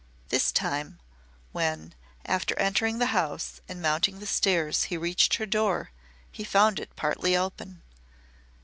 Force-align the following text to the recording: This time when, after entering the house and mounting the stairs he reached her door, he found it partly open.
This 0.29 0.51
time 0.51 0.99
when, 1.51 1.93
after 2.25 2.57
entering 2.57 2.97
the 2.97 3.05
house 3.13 3.61
and 3.69 3.83
mounting 3.83 4.17
the 4.19 4.25
stairs 4.25 4.85
he 4.85 4.97
reached 4.97 5.35
her 5.35 5.45
door, 5.45 5.91
he 6.31 6.43
found 6.43 6.79
it 6.79 6.95
partly 6.95 7.37
open. 7.37 7.83